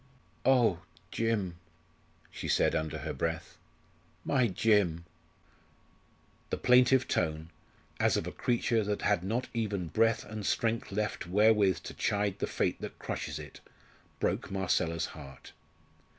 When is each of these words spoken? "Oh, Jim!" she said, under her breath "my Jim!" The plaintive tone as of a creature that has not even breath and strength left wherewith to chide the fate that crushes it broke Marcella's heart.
"Oh, 0.47 0.79
Jim!" 1.11 1.57
she 2.31 2.47
said, 2.47 2.73
under 2.73 2.97
her 2.97 3.13
breath 3.13 3.59
"my 4.25 4.47
Jim!" 4.47 5.05
The 6.49 6.57
plaintive 6.57 7.07
tone 7.07 7.51
as 7.99 8.17
of 8.17 8.25
a 8.25 8.31
creature 8.31 8.83
that 8.83 9.03
has 9.03 9.21
not 9.21 9.47
even 9.53 9.89
breath 9.89 10.25
and 10.25 10.43
strength 10.43 10.91
left 10.91 11.27
wherewith 11.27 11.81
to 11.83 11.93
chide 11.93 12.39
the 12.39 12.47
fate 12.47 12.81
that 12.81 12.97
crushes 12.97 13.37
it 13.37 13.59
broke 14.19 14.49
Marcella's 14.49 15.05
heart. 15.13 15.51